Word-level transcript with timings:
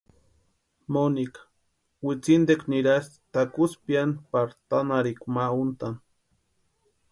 Monika 0.93 1.41
witsintekwa 2.05 2.67
nirasti 2.69 3.15
takusï 3.33 3.77
piani 3.85 4.15
pari 4.31 4.53
tanharhikwa 4.69 5.27
ma 5.35 5.45
úntʼani. 5.61 5.99